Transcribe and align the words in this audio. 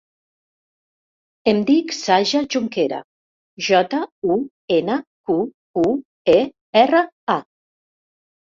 Em 1.51 1.59
dic 1.67 1.93
Saja 1.97 2.41
Junquera: 2.55 3.01
jota, 3.67 3.99
u, 4.37 4.39
ena, 4.79 4.97
cu, 5.31 5.37
u, 5.83 5.85
e, 6.35 6.39
erra, 6.83 7.05
a. 7.37 7.41